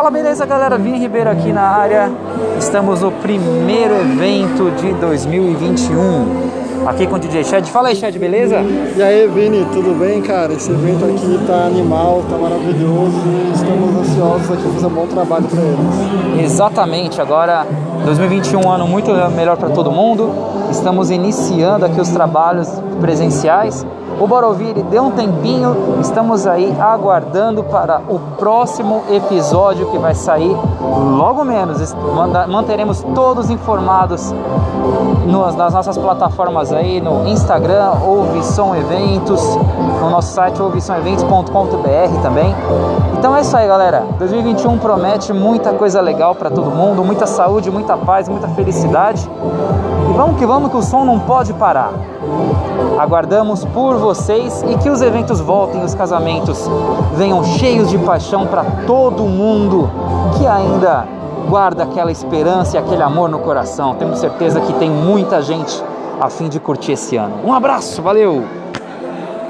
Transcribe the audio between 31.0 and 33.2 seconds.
logo menos. Manteremos